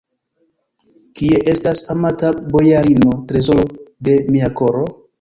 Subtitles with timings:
[1.19, 3.71] Kie estas amata bojarino, trezoro
[4.09, 4.87] de mia koro?